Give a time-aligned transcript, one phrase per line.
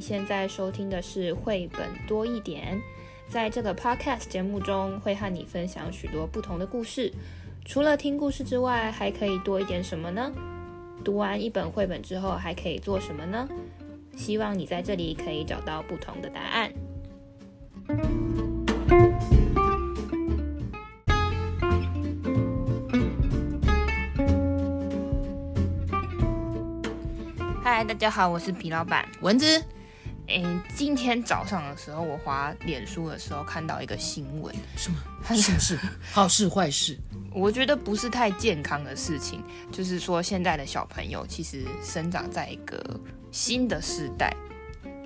[0.00, 2.80] 现在收听的是绘本多一点，
[3.28, 7.12] 在这个 podcast 节目中会和你分享许多不同的故事。
[7.64, 10.32] 除了听故事之外，还可以多一点什么呢？
[11.04, 13.48] 读完一本绘本之后，还可以做什么呢？
[14.16, 16.72] 希望你在这里可以找到不同的答案。
[27.62, 29.62] 嗨，大家好，我是皮老板蚊子。
[30.28, 30.44] 诶，
[30.76, 34.98] 今天早上的时候，我滑脸书的时候看到一个新闻，什么？
[35.34, 35.78] 什么事？
[36.12, 36.98] 好事坏事？
[37.32, 42.78] 我觉得不是太健康的事情，就是说现在的小朋友其实生长在一个
[43.32, 44.34] 新的时代，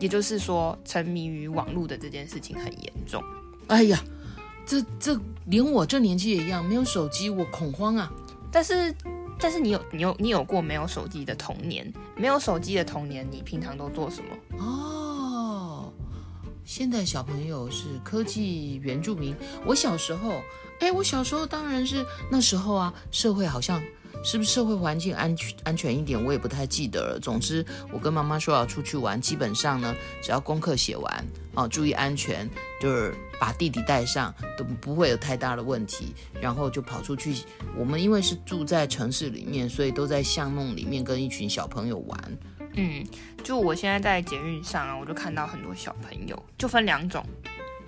[0.00, 3.22] 也就是说沉迷于网络的这件事情很严重。
[3.68, 4.02] 哎呀，
[4.66, 5.16] 这这
[5.46, 8.12] 连我这年纪也一样，没有手机我恐慌啊。
[8.50, 8.92] 但是。
[9.38, 11.92] 但是你有你有你有过没有手机的童年？
[12.14, 14.36] 没有手机的童年，你平常都做什么？
[14.58, 14.91] 哦，
[16.64, 19.34] 现在小朋友是科技原住民。
[19.66, 20.42] 我小时候，
[20.80, 23.82] 哎，我小时候当然是那时候啊，社会好像。
[24.24, 26.22] 是不是社会环境安全安全一点？
[26.22, 27.18] 我也不太记得了。
[27.18, 32.48] 总之，我跟妈妈说要出去玩，基本上呢，只要功课写完，哦，注意安全，
[32.80, 36.14] 就是把弟弟带上，都不会有太大的问题。
[36.40, 37.34] 然后就跑出去。
[37.76, 42.38] 我们因为是住在城市里面，所以都在巷弄里面跟一群小朋友玩。
[42.74, 43.06] 嗯，
[43.42, 47.24] 就我现在在捷运上啊，我就看到很多小朋友，就分两种。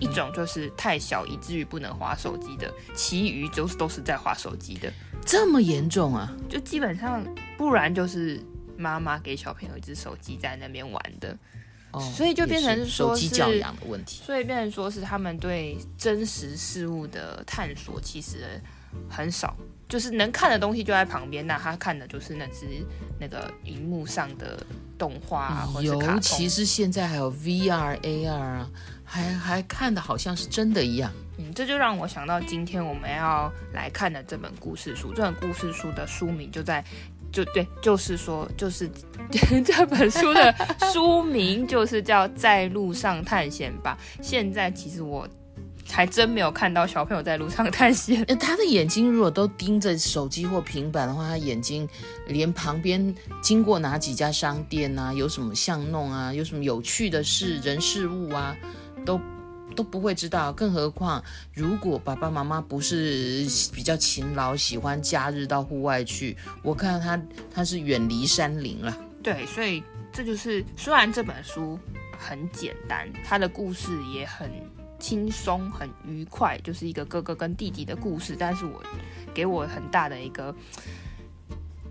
[0.01, 4.93] 一种就是太小以至于不能滑手机的，其余就是都是在滑手机的。
[5.25, 6.37] 这么严重啊？
[6.49, 7.25] 就基本上，
[7.57, 8.43] 不然就是
[8.77, 11.39] 妈妈给小朋友一只手机在那边玩的。
[11.93, 14.21] 哦，所以就变成说是手机教养的问题。
[14.25, 18.61] 所以变成说是他们对真实事物的探索其实
[19.09, 19.57] 很少，
[19.95, 22.67] 就是能看的东西就在旁边，那他看的就是那只
[23.21, 24.59] 那个荧幕上的
[24.99, 26.07] 动画啊，或者是。
[26.07, 28.69] 尤其是现在还有 VR、AR 啊。
[29.07, 35.13] 还还看的好像是真的一样，嗯，这就让我想到今天我们要来看的这本故事书。
[35.15, 36.83] 这本故事书的书名就在，
[37.31, 38.91] 就对，就是说，就是
[39.65, 40.53] 这本书的
[40.93, 43.97] 书名就是叫《在路上探险吧》。
[44.21, 45.29] 现在其实我
[45.91, 48.25] 还真没有看到小朋友在路上探险。
[48.41, 51.89] 他的眼睛如果都盯着手机或平板的话，他眼睛
[52.27, 58.57] 连旁边经过哪几家商店啊，有什么巷弄啊，有什么有趣的事、人事物啊。
[59.05, 59.21] 都
[59.77, 67.21] 都不会知道，更何况如果爸爸妈妈不是比较勤劳，喜欢假日到户外去，我看到他
[67.53, 68.97] 他是远离山林了。
[69.23, 71.79] 对，所以这就是虽然这本书
[72.19, 74.51] 很简单，他的故事也很
[75.05, 78.83] 轻松、很愉快，就是一个哥哥跟弟弟的故事，但是我
[79.35, 80.55] 给我很大的一个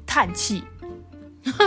[0.03, 0.63] 叹气，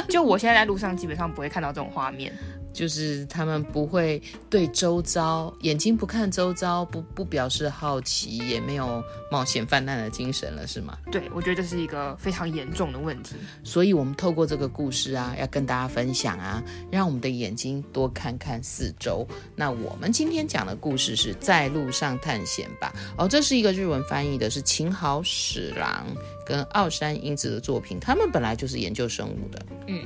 [0.08, 2.36] 就我现在在路上基本上不会看到这种画面。
[2.76, 10.98] 就是他们不会对周遭眼睛不看周遭，不不表示好奇，也没有冒险泛滥的精神了，是吗？
[11.10, 13.34] 对，我觉得这是一个非常严重的问题。
[13.65, 19.26] 所以，我们透过这个故事啊，要跟大家分享啊，让我们的眼睛多看看四周。
[19.54, 22.92] 那我们今天讲的故事是在路上探险吧。
[23.16, 26.06] 哦，这是一个日文翻译的，是秦好史郎
[26.44, 27.98] 跟奥山英子的作品。
[27.98, 29.66] 他们本来就是研究生物的。
[29.86, 30.04] 嗯。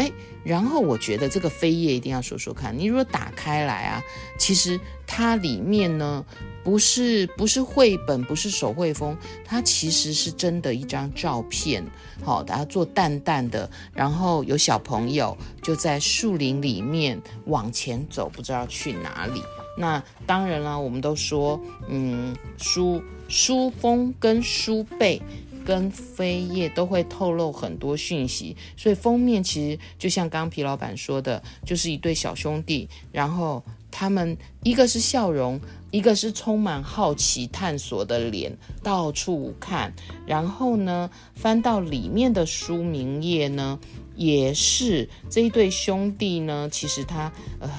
[0.00, 0.10] 哎，
[0.42, 2.76] 然后我觉得这个扉页一定要说说看。
[2.76, 4.02] 你如果打开来啊，
[4.38, 6.24] 其实它里面呢，
[6.64, 11.84] 不是不是绘本，不是手绘风，它其实是真的一张照片。
[12.24, 19.42] 好，大家做淡淡的，然后有小朋友就在树林里面往前走，不知道去哪里。
[19.76, 25.20] 那当然了，我们都说，嗯，书书封跟书背。
[25.64, 35.60] 跟扉页都会透露很多讯息，所以封面其实就像刚刚皮老板说的，就是一对小兄弟，然后他们一个是笑容，
[35.90, 39.92] 一个是充满好奇探索的脸，到处看。
[40.26, 43.78] 然后呢，翻到里面的书名页呢，
[44.16, 47.70] 也是这一对兄弟呢，其实他呃。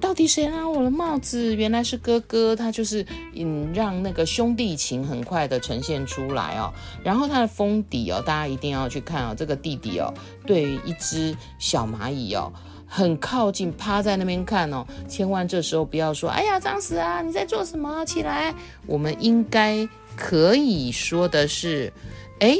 [0.00, 1.54] 到底谁拿我的帽子？
[1.54, 3.04] 原来是哥哥，他就是
[3.34, 6.72] 嗯，让那个兄弟情很快的呈现出来哦。
[7.02, 9.34] 然后他的封底哦，大家一定要去看哦。
[9.36, 10.12] 这个弟弟哦，
[10.46, 12.52] 对一只小蚂蚁哦，
[12.86, 14.86] 很靠近，趴在那边看哦。
[15.08, 17.20] 千万这时候不要说，哎呀，脏死啊！
[17.22, 18.04] 你在做什么？
[18.04, 18.54] 起来！
[18.86, 21.92] 我们应该可以说的是，
[22.40, 22.56] 哎。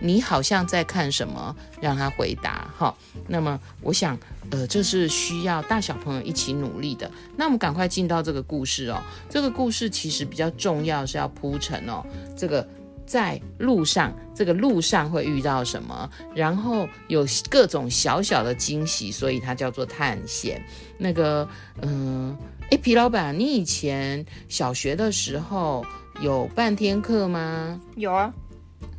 [0.00, 1.54] 你好像在看什么？
[1.80, 2.94] 让他回答哈。
[3.26, 4.18] 那么，我想，
[4.50, 7.10] 呃，这是需要大小朋友一起努力的。
[7.36, 9.02] 那我们赶快进到这个故事哦。
[9.28, 12.04] 这个故事其实比较重要，是要铺陈哦。
[12.36, 12.66] 这个
[13.06, 20.62] 在路上，这个路上会遇到什么，然后有各种小小的惊喜，所以它叫做探险。
[20.98, 21.48] 那个，
[21.80, 22.36] 嗯，
[22.70, 25.84] 哎，皮老板，你以前小学的时候
[26.20, 27.80] 有半天课吗？
[27.96, 28.32] 有啊，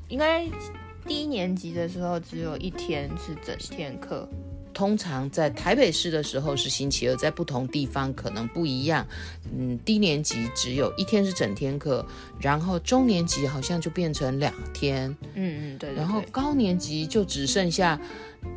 [0.08, 0.44] 应该
[1.10, 4.30] 低年级的时候只有一天是整天课。
[4.72, 9.06] 通常在台北市的时候是星期二，在不同地方可能不一样。
[9.52, 12.06] 嗯，低年级只有一天是整天课，
[12.40, 15.10] 然后中年级好像就变成两天。
[15.34, 15.98] 嗯嗯，对，对，对。
[15.98, 18.00] 然后高年级就只剩下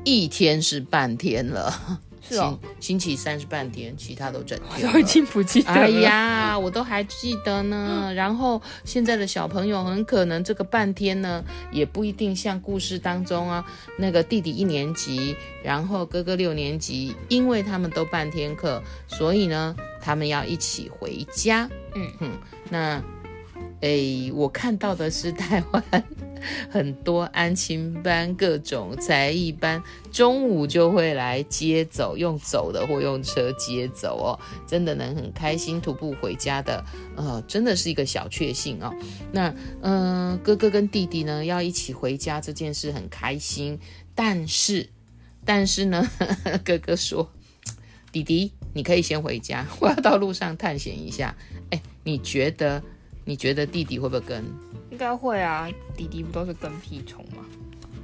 [0.05, 2.01] 一天是半天了。
[2.29, 4.89] 是哦，星期三是半天，其他都整天。
[4.95, 5.81] 我已经不记得了。
[5.81, 8.13] 哎呀，我都还记得呢。
[8.15, 13.65] 然后现在的小朋友很可能这个半天呢，也不一定像故事当中啊，
[13.99, 21.69] 那个弟弟一年级，然后哥哥六年级，因为他们都半天课，所以呢，他们要一起回家。
[21.95, 22.31] 嗯哼，
[22.71, 23.03] 那。
[23.81, 26.05] 哎，我看到的是台湾
[26.71, 29.83] 很多安亲班、各种才艺班，
[30.13, 36.85] 中午就会来接走，用走的或用车接走哦，真的能很开心徒步回家的，
[37.17, 38.93] 呃，真的是一个小确幸哦。
[39.33, 43.79] 那嗯、哥哥跟弟弟呢要一起回家这件事很开心，
[44.15, 44.89] 但是
[45.45, 46.09] 但是呢，
[46.65, 47.29] 哥哥说，
[48.13, 51.37] 弟弟你可以先回家，我要到路上探险一下。
[51.71, 52.83] 哎，你觉得？
[53.25, 54.45] 你觉得弟弟会不会跟？
[54.91, 57.45] 应该会啊，弟弟不都是跟屁虫吗？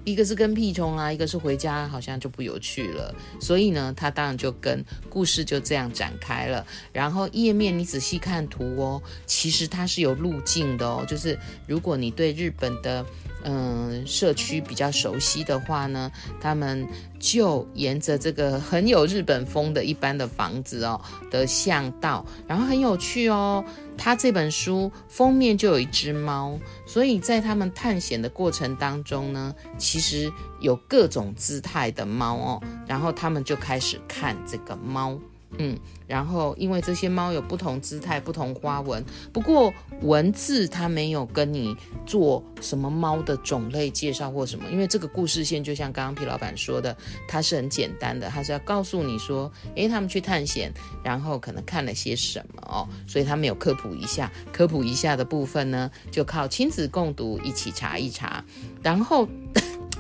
[0.05, 3.15] 一个是跟屁虫啊，一个是回家，好像就不有趣了。
[3.39, 6.67] 所以呢，他当然就跟故事就这样展开了。
[6.93, 13.05] 然后页面你仔细看图哦，其实它是有路径的哦，就是如果你对日本的。
[13.45, 16.11] 嗯，社区比较熟悉的话呢，
[16.41, 16.85] 他们
[17.21, 21.01] 就沿着这个很有日本风的一般的房子哦
[21.31, 23.65] 的巷道，然后很有趣哦。
[23.99, 35.19] 他这本书封面就有一只猫，所以在他们探险的过程当中呢，其实有各种姿态的猫哦，然后他们就开始看这个猫。
[35.59, 39.73] 嗯，然后因为这些猫有不同姿态、不同花纹，不过
[40.03, 41.77] 文字它没有跟你
[42.07, 46.97] 做什么猫的种类介绍或什么，因为这个故事线就像刚刚皮老板说的，
[47.27, 50.73] 它是很简单的，它是要告诉你说，诶，他们去探险，
[51.03, 58.45] 然后可能看了些什么哦，所以它没有科普一下，科普一下的部分呢，就靠亲子共读一起查一查，
[58.83, 59.29] 然后。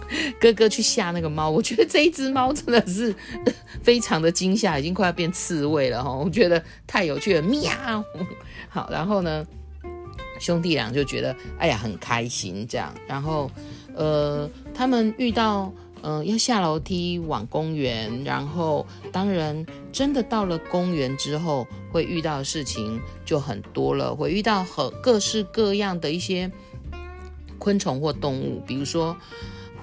[0.41, 3.15] 哥哥去吓那个猫， 我觉得这一只猫真的是
[3.83, 6.11] 非常的惊吓，已经快要变刺猬了哈！
[6.11, 8.05] 我觉得太有趣了，喵！
[8.69, 9.47] 好，然后呢，
[10.41, 13.51] 兄弟俩就觉得哎呀很开心这样，然后
[13.95, 15.73] 呃，他们遇到
[16.03, 26.51] 呃要下楼梯往公园，然后当然真的到了公园之后，会遇到的事情就很多了，会遇到很各式各样的一些
[27.59, 29.17] 昆虫或动物，比如说。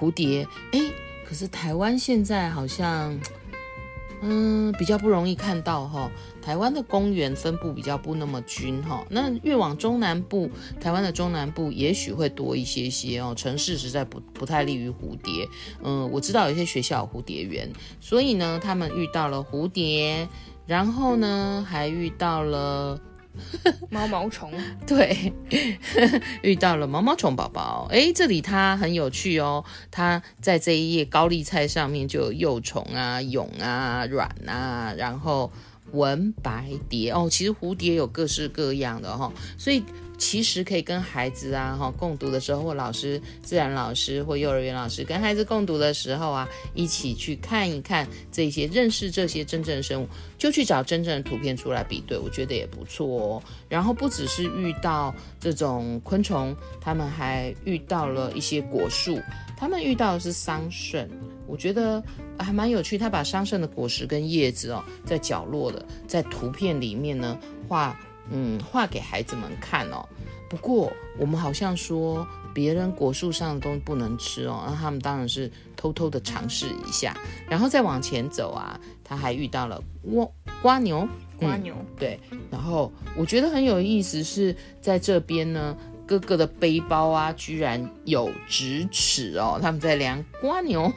[0.00, 0.80] 蝴蝶，哎，
[1.26, 3.18] 可是台湾现在好像，
[4.22, 6.10] 嗯，比较不容易看到哈。
[6.40, 9.04] 台湾的公园分布比较不那么均哈。
[9.10, 10.48] 那越往中南部，
[10.80, 13.34] 台湾的中南部也许会多一些些哦。
[13.36, 15.48] 城市实在不不太利于蝴蝶。
[15.82, 17.70] 嗯，我知道有些学校有蝴蝶园，
[18.00, 20.28] 所以呢，他们遇到了蝴蝶，
[20.66, 23.00] 然后呢，还遇到了。
[23.90, 24.52] 毛毛虫，
[24.86, 25.32] 对，
[26.42, 27.88] 遇到了毛毛虫宝宝。
[27.90, 29.64] 哎，这里它很有趣哦。
[29.90, 35.50] 它在这一页高丽菜上面就有幼虫啊、蛹啊、卵啊，然后
[35.92, 37.28] 文白蝶哦。
[37.30, 39.82] 其实蝴蝶有各式各样的哈、哦，所以。
[40.18, 50.08] 其实可以跟孩子啊哈共读的时候，或老师、自然老师或幼儿园老师跟孩子共读的时候啊，一起去看一看这些，认识这些真正的生物，
[50.38, 53.42] 就去找真正的图片出来比对，我觉得也不错哦。
[53.68, 59.20] 然后不只是遇到这种昆虫，他们还遇到了一些果树，
[59.56, 61.06] 他们遇到的是桑葚，
[61.46, 62.02] 我觉得
[62.38, 62.96] 还蛮有趣。
[62.96, 67.98] 他把桑葚的果实跟叶子哦，在角落的，在图片里面呢画。
[68.30, 70.06] 嗯，画给孩子们看哦。
[70.48, 77.16] 不过我们好像说别人果树上的东西不能吃哦，那他们当然是偷偷的尝试一下，
[77.48, 82.20] 然后再往前走啊，他还遇到了蜗瓜牛，瓜牛、嗯、对。
[82.48, 90.92] 然后我觉得很有意思是在这边呢，哥哥的背包啊，居然有直尺哦，他们在量瓜牛，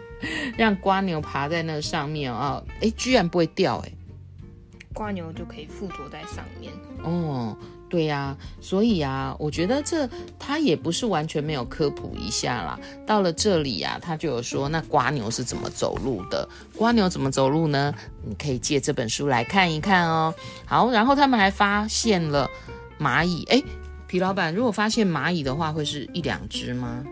[0.58, 3.92] 让瓜牛爬在那上面啊，哎，居然不会掉哎。
[4.92, 6.72] 瓜牛就可以附着在上面
[7.04, 7.56] 哦，
[7.88, 12.78] 对呀、所以啊，我觉得这他也不是完全没有科普一下啦。
[13.06, 16.48] 到了这里啊，他就有说，那瓜牛是怎么走路的？
[16.76, 17.94] 瓜牛怎么走路呢？
[18.24, 20.34] 你可以借这本书来看一看哦。
[20.66, 22.48] 好，然后他们还发现了
[22.98, 23.62] 蚂蚁，哎，
[24.06, 27.04] 皮老板，如果发现蚂蚁的话，会是一两只吗？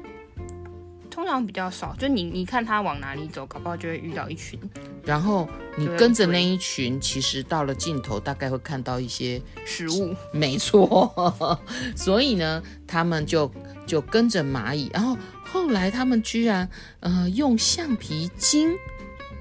[1.19, 4.57] 通常比较少，就你你看他往哪里走，搞不好就会遇到一群。
[5.05, 10.15] 然后你跟着那一群，其实到了尽头，大概会看到一些 食物。
[10.33, 11.61] 没错，
[11.97, 13.51] 所以呢，他们就
[13.85, 16.71] 就跟着蚂蚁，然后后来他们居然
[17.01, 18.77] 呃用橡皮筋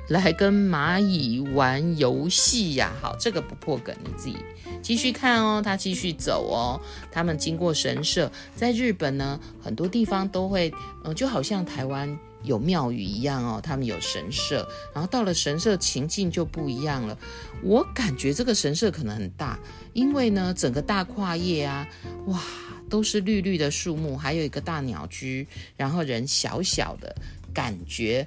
[0.09, 2.91] 来跟蚂蚁玩游戏呀。
[2.99, 4.37] 好，这个不破梗，你自己。
[4.81, 6.79] 继续看哦，他继续走哦。
[7.11, 10.71] 他们经过神社，在日本呢，很多地方都会，
[11.03, 13.59] 嗯、就好像台湾有庙宇一样哦。
[13.61, 17.17] 他们有神社，然后到了神社情境就不一样了。
[17.61, 19.59] 我感觉这个神社可能很大，
[19.93, 21.87] 因为呢，整个大跨页啊，
[22.27, 22.41] 哇，
[22.89, 27.13] 都是绿绿的树木，还有一个大鸟居，然后人小小的，
[27.53, 28.25] 感觉，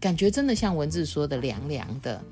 [0.00, 2.22] 感觉真的像文字说的凉凉的。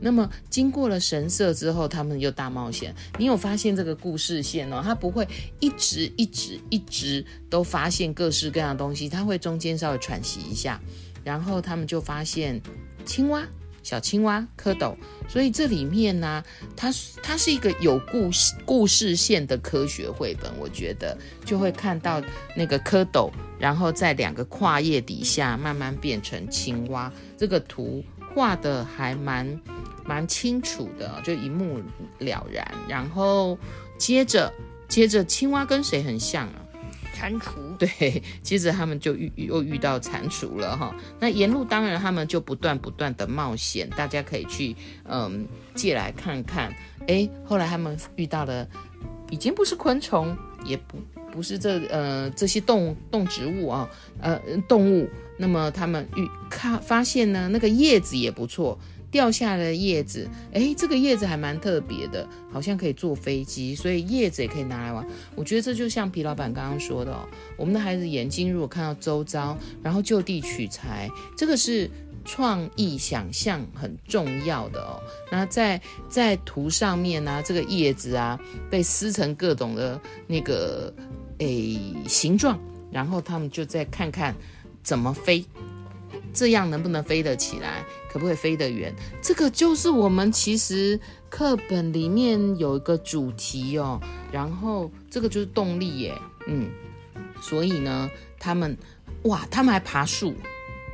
[0.00, 2.94] 那么经过了神社之后，他们又大冒险。
[3.18, 4.80] 你有发现这个故事线哦？
[4.82, 5.26] 他不会
[5.60, 10.80] 一直一直一直都发现各式各样的东西，他会中间稍微喘息一下，
[11.22, 12.60] 然后他们就发现
[13.04, 13.46] 青蛙、
[13.82, 14.96] 小青蛙、蝌蚪。
[15.28, 16.44] 所以这里面呢、啊，
[16.76, 20.50] 它它是一个有故事故事线的科学绘本。
[20.58, 22.20] 我觉得就会看到
[22.56, 27.12] 那个蝌蚪，然后在两个跨页底下慢慢变成青蛙。
[27.38, 29.60] 这个图画的还蛮。
[30.04, 31.80] 蛮清楚的，就一目
[32.18, 32.74] 了然。
[32.88, 33.58] 然后
[33.98, 34.52] 接着，
[34.88, 36.54] 接着青蛙跟谁很像啊？
[37.14, 37.52] 蟾蜍。
[37.78, 40.94] 对，接着他们就遇又遇到蟾蜍了哈。
[41.18, 46.72] 那沿路当然他们就不断不断的冒险，大家可以去嗯借来看看。
[47.08, 48.68] 哎，后来他们遇到了，
[49.30, 50.98] 已经不是昆虫，也不
[51.32, 53.88] 不是这呃这些动动植物啊，
[54.20, 55.08] 呃动物。
[55.38, 58.78] 那么他们遇看发现呢，那个叶子也不错。
[59.12, 65.06] 掉下的叶子，诶，这个叶子还蛮特别的，好像可以坐飞机，所以叶子也可以拿来玩。
[65.36, 67.28] 我觉得这就像皮老板刚刚说的哦，
[67.58, 71.90] 我们的孩子眼睛如果看到周遭，然后就地取材，这个是
[72.24, 74.98] 创意想象很重要的哦。
[75.30, 75.78] 那在
[76.08, 78.40] 在图上面呢，这个叶子啊
[78.70, 80.90] 被撕成各种的那个
[81.38, 81.78] 诶
[82.08, 82.58] 形状，
[82.90, 84.34] 然后他们就再看看
[84.82, 85.44] 怎么飞。
[86.32, 87.84] 这样能不能飞得起来？
[88.10, 88.94] 可不可以飞得远？
[89.22, 90.98] 这个就是我们其实
[91.30, 94.00] 课本里面有一个主题哦。
[94.30, 96.70] 然后这个就是动力耶，嗯。
[97.40, 98.08] 所以呢，
[98.38, 98.76] 他们
[99.24, 100.34] 哇，他们还爬树，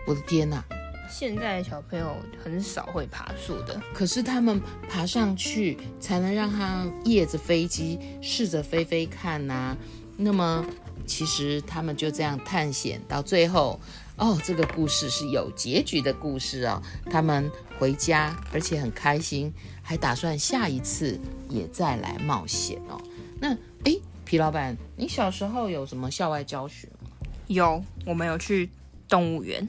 [0.07, 0.64] 我的天哪！
[1.11, 9.76] 现在的小朋友很少会爬树的，可是他们爬上去才能让他叶子飞机试着飞飞看呐、啊。
[10.16, 10.64] 那么
[11.07, 13.78] 其实他们就这样探险到最后。
[14.18, 16.82] 哦，这个故事是有结局的故事哦。
[17.10, 23.00] 他们回家，而且很开心，还打算下一次也再来冒险哦。
[23.40, 27.10] 那，诶，皮老板，你小时候有什么校外教学吗？
[27.46, 28.68] 有，我们有去
[29.08, 29.66] 动物园。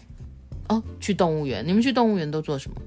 [0.67, 2.81] 哦，去动物园，你们去动物园都做什么？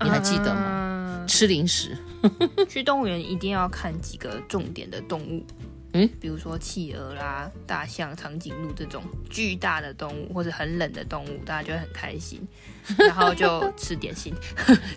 [0.00, 1.20] 你还记得吗？
[1.22, 1.96] 嗯、吃零食。
[2.68, 5.44] 去动物园一定要看几个重点的动物。
[5.98, 12.46] 嗯，比如说企鹅啦、大象、长颈鹿这种巨大的动物，或者很冷的动物，大家就会很开心，
[12.98, 14.34] 然后就吃点心，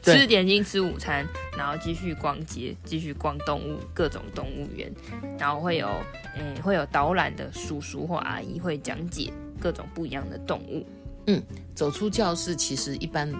[0.03, 1.25] 吃点心吃午餐，
[1.57, 4.91] 然后继续逛街，继续逛动物各种动物园，
[5.39, 5.89] 然后会有
[6.37, 10.85] 嗯会有导览的叔叔或阿姨会讲解各种不一样的动物。
[11.27, 11.41] 嗯，
[11.73, 13.33] 走出教室其实一般。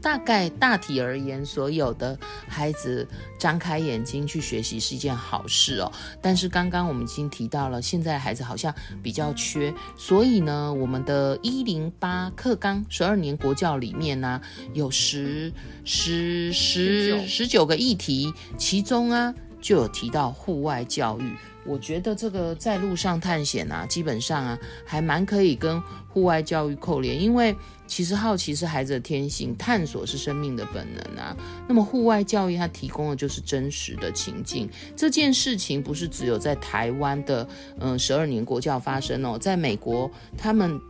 [0.00, 3.06] 大概大体而言，所有的孩子
[3.38, 5.90] 张开眼睛去学习是一件好事哦。
[6.20, 14.40] 但是刚刚我们已经提到了，现在孩子好像比较缺，所以呢，我们的一零八课纲十二年国教里面呢、
[14.72, 15.52] 有十
[15.84, 21.32] 十十十九个议题，其中啊就有提到户外教育。
[21.66, 27.54] 我觉得这个在路上探险啊，基本上啊还蛮可以跟户外教育扣连，因为。
[27.86, 31.36] 其实好奇是孩子的天性，探索是生命的本能啊。
[31.68, 34.66] 那么户外教育它提供的就是真实的情境。
[34.96, 37.46] 这件事情不是只有在台湾的
[37.78, 40.80] 嗯十二年国教发生哦，在美国他们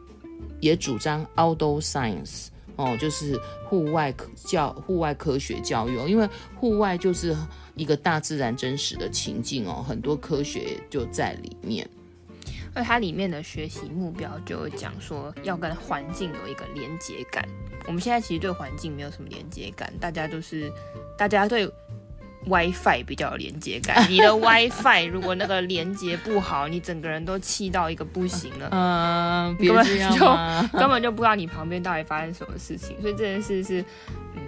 [0.61, 7.37] 也主张 outdoor science 哦，就是户外教、户外科学教育哦，因为户外就是
[7.75, 11.89] 一个大自然真实的情境哦，很多科学就在里面。
[12.77, 17.49] 而它里面的学习目标就讲说，要跟环境有一个连接感。
[17.87, 20.73] 我们现在其实对环境没有什么连接感，大家都是
[21.17, 21.71] 大家对
[22.47, 24.05] WiFi 比较有连接感。
[24.11, 28.69] 你的 WiFi 如果那个连接不好，你整个人都气到一个不行了。
[28.73, 29.85] 嗯，根本
[30.15, 32.97] 就根本就不知道你旁边到底发生什么事情。
[33.01, 33.85] 所以这件事是，
[34.35, 34.43] 嗯，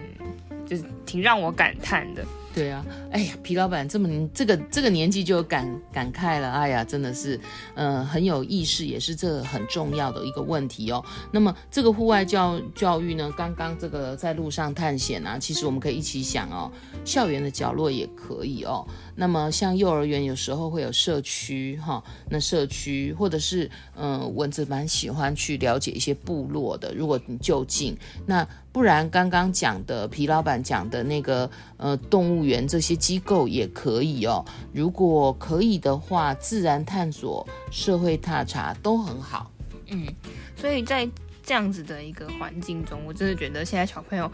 [0.66, 2.24] 就是挺让我感叹的。
[2.56, 2.82] 对啊，
[3.12, 7.38] 哎呀，皮老板这么这个这个年纪就感感慨了，哎呀，真的是，
[7.74, 11.04] 嗯、很有意识，也是这很重要的一个问题哦。
[11.30, 16.72] 那么这个户外教教育呢，刚刚这个在路上探险啊，其实我们可以一起想哦，
[17.04, 18.88] 校园的角落也可以哦。
[19.14, 27.94] 那么像幼儿园有时候会有社区哈、那社区或者是嗯、呃，蚊子蛮喜欢去了解一些部落的，如果你就近
[28.24, 28.48] 那。
[28.76, 34.44] 不然，刚刚讲的皮老板讲的那个呃动物园这些机构也可以哦。
[34.70, 39.50] 如果可以的话，自然探索、社会踏查都很好。
[39.86, 40.06] 嗯，
[40.54, 41.08] 所以在
[41.42, 44.30] 这样子的一个环境中，我真的觉得现在小朋友，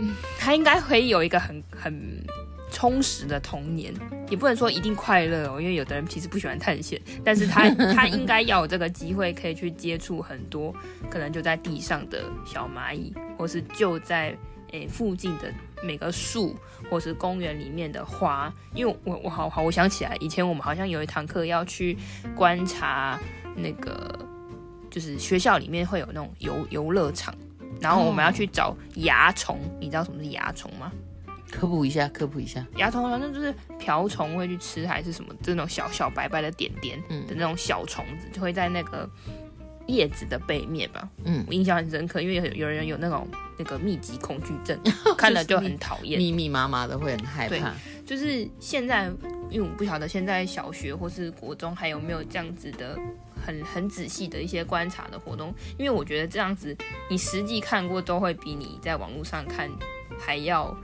[0.00, 2.26] 嗯，他应该会有一个很很。
[2.70, 3.92] 充实的童年，
[4.30, 10.74] 也不能说一定快乐哦，因为有的人其实不喜欢探险，但是他 他应该要有这个机会，可以去接触很多
[11.10, 14.28] 可能就在地上的小蚂蚁，或是就在
[14.72, 16.54] 诶、欸、附近的每个树，
[16.88, 18.52] 或是公园里面的花。
[18.74, 21.98] 因为我我好好，我想起来以前我们好像有一堂课要去
[22.36, 23.18] 观察
[23.56, 24.16] 那个，
[24.88, 27.34] 就是学校里面会有那种游游乐场，
[27.80, 30.92] 然后我们要去找蚜虫，你知道什么是蚜虫吗？
[31.50, 35.34] 科普一下，科普一下，蚜虫好像就是瓢虫会去吃，还是什么？
[35.42, 39.08] 这种小小白白的点点的那种小虫子，就会在那个
[39.86, 41.08] 叶子的背面吧。
[41.24, 43.26] 嗯，我印象很深刻，因为有有人有那种
[43.58, 44.78] 那个密集恐惧症，
[45.18, 47.74] 看了就很讨厌，密密麻麻的会很害怕。
[48.06, 49.10] 就是现在，
[49.50, 52.98] 因为我不晓得现在小学或是国中还有没有这样子的
[53.44, 56.76] 很很仔细的一些观察的活动，因为我觉得这样子
[57.08, 59.68] 你实际看过都会比你在网络上看
[60.18, 60.76] 还要。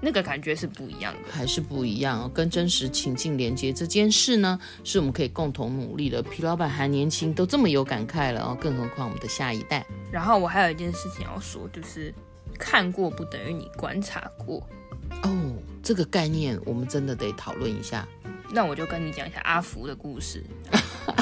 [0.00, 2.30] 那个感觉是不一样的，还是不一样哦。
[2.32, 6.22] 跟真实情境连接这件事呢，是我们可以共同努力的。
[6.22, 9.86] 皮老板还年轻，都这么有感慨了哦，更何况我们的下一代。
[10.12, 12.14] 然后我还有一件事情要说，就是
[12.58, 14.66] 看过不等于你观察过
[15.22, 15.30] 哦。
[15.82, 18.06] 这个概念我们真的得讨论一下。
[18.52, 20.44] 那我就跟你讲一下阿福的故事。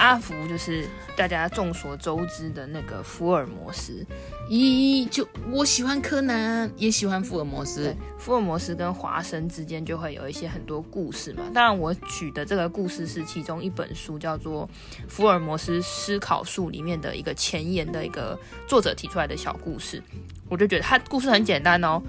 [0.04, 4.04] 阿福就是大家众所周知的那个福尔摩斯。
[4.50, 7.96] 咦，就我喜欢柯南，也喜欢福尔摩斯。
[8.18, 11.44] 福尔摩斯跟华生之间就会有一些很多故事嘛。
[11.54, 14.68] 当然，我举的这个故事是其中一本书，叫做
[15.08, 20.02] 《福尔摩斯思考术》里面的一个前言的一个作者提出来的小故事。
[20.50, 22.02] 我就觉得他故事很简单哦。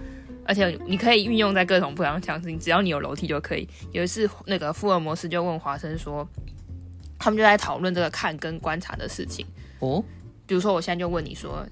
[0.46, 3.66] 而且你可以运用在各种不同场景，只要你有楼梯就可以。
[3.94, 6.28] 有一次，那个福尔摩斯就问华生说，
[7.18, 9.46] 他们就在讨论这个看跟观察的事情
[9.80, 10.04] 哦。
[10.46, 11.66] 比如说，我现在就问你说，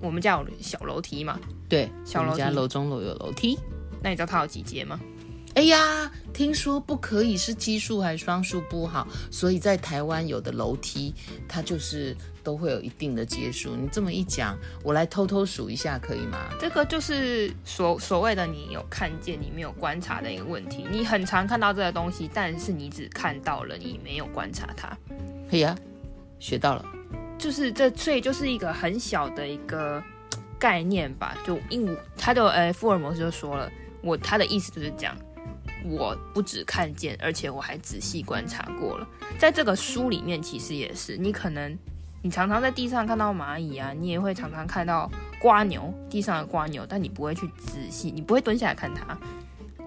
[0.00, 1.40] 我们家有小楼梯嘛？
[1.68, 3.58] 对，小楼梯，我家楼中楼有楼梯。
[4.02, 5.00] 那你知道它有几阶吗？
[5.54, 11.14] 哎呀，听说不可以是奇数还是双数不好，所以在台湾有的楼梯
[11.46, 13.76] 它就是都会有一定的阶数。
[13.76, 16.48] 你这么一讲，我来偷偷数一下可以吗？
[16.58, 20.86] 这个就是所所谓的你有看见，你没有观察的一个问题。
[20.90, 24.96] 你很常看到这个东西，但是你只看到了，你没有观察它。
[25.50, 25.76] 可以啊，
[26.38, 26.84] 学到了。
[27.36, 30.02] 就是这，所以就是一个很小的一个
[30.58, 31.36] 概念吧。
[31.46, 35.14] 就因为他就呃，福尔摩斯就说了，我他的意思就是讲。
[35.84, 39.06] 我不只看见，而且我还仔细观察过了。
[39.38, 41.76] 在这个书里面，其实也是，你可能
[42.22, 49.18] 你常常在地上看到蚂蚁啊，你也会常常看到瓜牛，地上的瓜牛，但你不会去仔细，你不会蹲下来看它，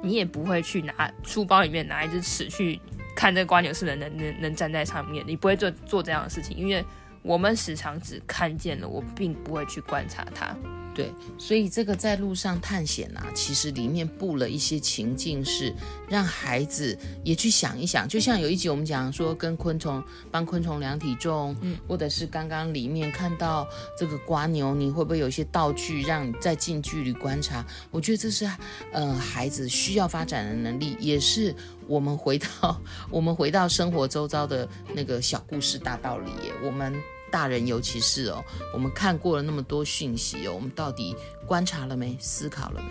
[0.01, 2.79] 你也不会去拿书包里面拿一只尺去
[3.15, 6.83] 看这个蜗牛是不是能能能站在上面，你不会做做这样的事情，因为
[7.21, 10.55] 我们时常只看见了，我并不会去观察它。
[10.95, 15.75] 对，所以这个在路上探险啊，其实里面布了一些情境，是
[16.07, 18.07] 让孩子也去想一想。
[18.07, 23.67] 就像有一集我们讲说，跟昆虫帮昆虫量体重，嗯，或者是刚刚里面看到
[23.99, 27.65] 这个瓜牛，你会不会有一些道具让你在近距离观察？
[27.91, 28.49] 我觉得这是
[28.93, 31.53] 呃孩子需要发展的能力，也是
[31.87, 32.81] 我们回到
[33.11, 36.95] 我们回到生活周遭的那个小故事大道理耶，我们。
[37.35, 38.41] 大人尤其是哦，
[38.73, 41.13] 我们看过了那么多讯息哦，我们到底
[41.45, 42.15] 观察了没？
[42.17, 42.87] 思考了没？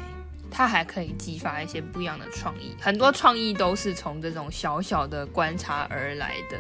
[0.51, 6.59] 它还可以激发一些不一样的创意，很多创意都是从这种小小的观察而来的。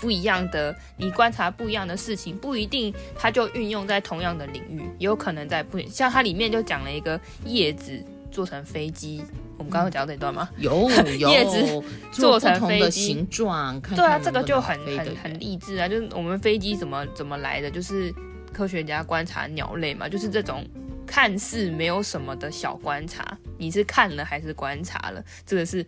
[0.00, 9.22] 不一样的，你观察不一样的事情，不一定它就运用在同样的领域，有可能在不像它里面就讲了一个叶子做成飞机。
[9.58, 10.48] 我们刚刚讲到这段吗？
[10.56, 10.88] 有
[11.18, 15.86] 有叶子做成飞机形状，看看对啊，这个就很很很励志啊！
[15.86, 18.14] 就是我们飞机怎么怎么来的，就是
[18.52, 20.66] 科学家观察鸟类嘛，就是这种
[21.06, 25.22] 看似没有什么的小观察，你是看了还是观察了？
[25.44, 25.84] 这个是。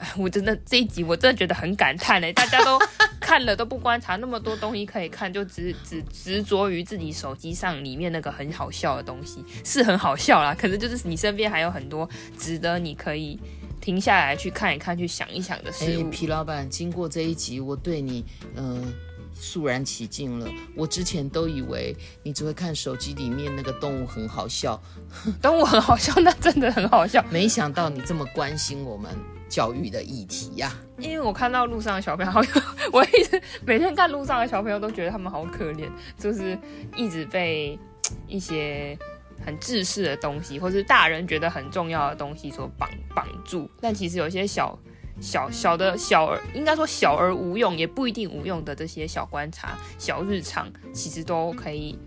[0.16, 2.78] 我真的这一集我真的觉得很感叹哎，大家都
[3.20, 10.54] 看了都不观察，那么多东西可以看，就只只执着于自己手机上里面那个很好笑的东西，是很好笑啦。
[10.54, 12.08] 可是就是你身边还有很多
[12.38, 13.38] 值得你可以
[13.80, 16.04] 停下来去看一看、去想一想的事物。
[16.04, 18.24] 欸、皮老板，经过这一集，我对你，
[18.56, 18.92] 嗯、呃。
[19.40, 20.50] 肃然起敬了。
[20.74, 24.82] 我之前都以为你只会看手机里面那个动物很好笑，
[25.40, 27.24] 动物很好笑，那真的很好笑。
[27.30, 29.08] 没想到你这么关心我们
[29.48, 30.98] 教育的议题呀、啊！
[30.98, 32.32] 因为我看到路上的小朋友，
[32.92, 36.58] 我一直每天看路上的小朋友都觉得他们好可怜，就是
[36.96, 37.78] 一直被
[38.26, 38.96] 一些
[39.44, 43.70] 很自私的东西，或是大人觉得很重要的东西所绑绑住。
[43.80, 44.78] 但其实有些小。
[45.20, 51.98] 小小的小儿应该说小而无用，也不一定无用的这些小观察、小日常，其实都可以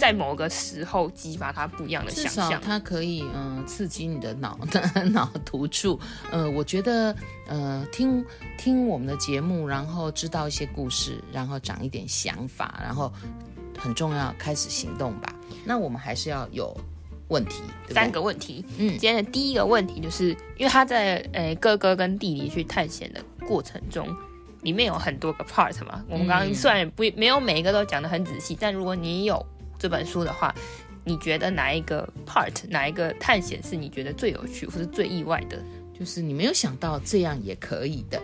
[0.00, 2.60] 在某个时候激发他不一样的想象。
[2.60, 6.00] 它可以嗯、呃、刺激你的脑的 脑突触。
[6.32, 7.14] 呃，我觉得
[7.46, 8.24] 呃听
[8.56, 13.12] 听我们的节目，然后知道一些故事，然后长一点想法，然后
[13.78, 15.32] 很重要，开始行动吧。
[15.64, 16.74] 那我们还是要有。
[17.30, 24.04] 问题对对三个问题，嗯，今天的第一个问题就是，因为他在呃哥哥跟弟弟去探险的过程中，
[24.62, 26.04] 里面有很多个 part 嘛。
[26.08, 29.46] 我们刚刚虽然不没有每一个都讲的很仔细，但如果你有
[29.80, 30.54] 这本书的话，
[31.04, 35.58] 你觉得哪一个 part 哪一个探险是你觉得最有趣或是最意外的？
[35.98, 38.20] 就是你没有想到这样也可以的。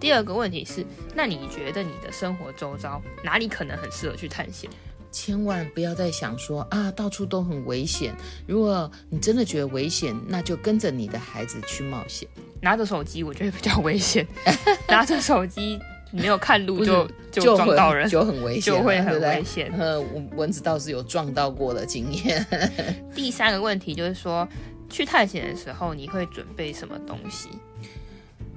[0.00, 0.84] 第二个问题是，
[1.14, 4.68] 那你觉得你的生活周遭哪里可能很适合去探险？
[5.10, 8.12] 千万不要再想说啊，到处都很危险。
[8.48, 12.28] 如果你真的觉得危险，那就跟着你的孩子去冒险。
[12.60, 14.26] 拿着手机，我觉得比较危险。
[14.88, 15.78] 拿着手机
[16.14, 19.72] 没有看路就就，就撞到人，就很危险，就会很危险。
[19.78, 20.00] 呃，
[20.36, 22.46] 蚊子倒是有撞到过的经验。
[23.14, 24.48] 第三个问题就是说，
[24.88, 27.48] 去探险的时候，你会准备什么东西？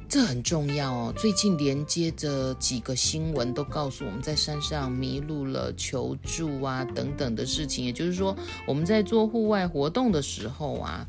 [0.09, 1.13] 这很重要哦。
[1.17, 7.83] 最近连接着几个新闻都告诉我们在山上迷路了、求助啊等等的事情。
[7.83, 8.33] 也就是说，
[8.65, 11.05] 我们在做户外活动的时候啊，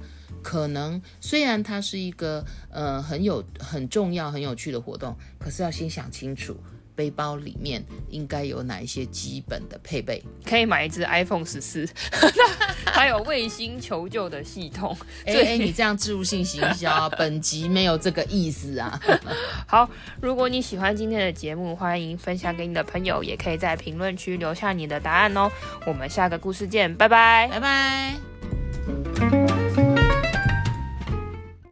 [0.49, 6.57] 可能虽然它是一个呃很有很重要、很有趣的活动，可是要先想清楚。
[6.97, 10.21] 背包里面应该有哪一些基本的配备？
[10.45, 11.87] 可以买一只 iPhone 十四，
[12.87, 14.97] 还有卫星求救的系统。
[15.27, 18.99] 哎、欸欸，你这样置入性行销， 本集没有这个意思啊。
[19.69, 19.89] 好，
[20.21, 25.49] 如果你喜欢今天的节目，欢迎分享给你的朋友，也可以在评论区留下你的答案哦。
[25.87, 28.58] 我们下个故事见，拜拜，拜拜。